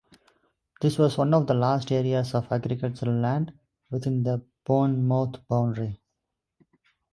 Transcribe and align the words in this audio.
This 0.81 0.97
was 0.97 1.15
one 1.15 1.31
of 1.35 1.45
the 1.45 1.53
last 1.53 1.91
areas 1.91 2.33
of 2.33 2.51
agricultural 2.51 3.13
land 3.17 3.53
within 3.91 4.23
the 4.23 4.41
Bournemouth 4.65 5.47
boundary. 5.47 6.01